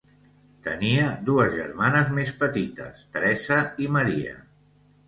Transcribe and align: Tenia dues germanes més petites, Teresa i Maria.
Tenia 0.67 1.09
dues 1.27 1.53
germanes 1.57 2.09
més 2.17 2.35
petites, 2.43 3.07
Teresa 3.19 3.65
i 3.87 3.97
Maria. 4.01 4.39